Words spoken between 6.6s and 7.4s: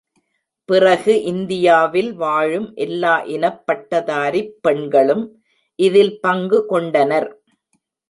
கொண்டனர்.